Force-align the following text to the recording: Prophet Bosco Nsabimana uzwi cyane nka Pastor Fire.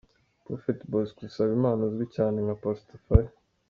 Prophet 0.43 0.79
Bosco 0.91 1.21
Nsabimana 1.27 1.81
uzwi 1.87 2.05
cyane 2.15 2.37
nka 2.45 2.55
Pastor 2.63 2.97
Fire. 3.05 3.31